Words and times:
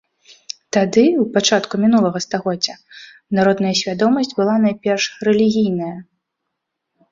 Тады, 0.77 1.03
у 1.23 1.25
пачатку 1.35 1.79
мінулага 1.83 2.21
стагоддзя, 2.25 2.75
народная 3.41 3.73
свядомасць 3.83 4.35
была 4.41 4.59
найперш 4.65 5.03
рэлігійная. 5.31 5.95